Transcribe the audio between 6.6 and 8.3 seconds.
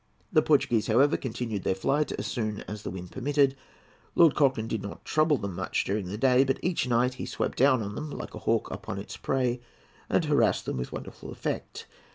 each night he swept down on them,